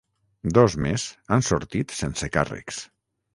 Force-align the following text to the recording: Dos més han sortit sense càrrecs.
Dos 0.57 0.75
més 0.85 1.05
han 1.35 1.45
sortit 1.49 1.95
sense 2.01 2.31
càrrecs. 2.39 2.81